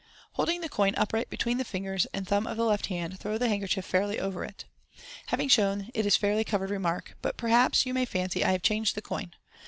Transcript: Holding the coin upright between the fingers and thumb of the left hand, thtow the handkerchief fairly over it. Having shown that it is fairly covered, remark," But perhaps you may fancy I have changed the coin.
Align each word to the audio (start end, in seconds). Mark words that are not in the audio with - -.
Holding 0.31 0.61
the 0.61 0.67
coin 0.67 0.95
upright 0.97 1.29
between 1.29 1.59
the 1.59 1.63
fingers 1.63 2.07
and 2.11 2.27
thumb 2.27 2.47
of 2.47 2.57
the 2.57 2.65
left 2.65 2.87
hand, 2.87 3.19
thtow 3.19 3.37
the 3.37 3.47
handkerchief 3.49 3.85
fairly 3.85 4.19
over 4.19 4.43
it. 4.43 4.65
Having 5.27 5.49
shown 5.49 5.77
that 5.77 5.91
it 5.93 6.05
is 6.07 6.15
fairly 6.17 6.43
covered, 6.43 6.71
remark," 6.71 7.15
But 7.21 7.37
perhaps 7.37 7.85
you 7.85 7.93
may 7.93 8.05
fancy 8.05 8.43
I 8.43 8.53
have 8.53 8.63
changed 8.63 8.95
the 8.95 9.03
coin. 9.03 9.33